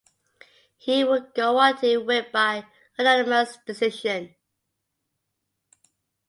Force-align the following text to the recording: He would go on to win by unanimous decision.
He 0.79 1.03
would 1.03 1.35
go 1.35 1.57
on 1.59 1.77
to 1.81 1.97
win 1.99 2.25
by 2.33 2.65
unanimous 2.97 3.59
decision. 3.67 4.33